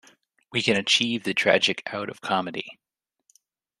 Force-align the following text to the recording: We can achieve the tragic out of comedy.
We 0.51 0.63
can 0.63 0.77
achieve 0.77 1.23
the 1.25 1.35
tragic 1.35 1.83
out 1.93 2.09
of 2.09 2.21
comedy. 2.21 2.79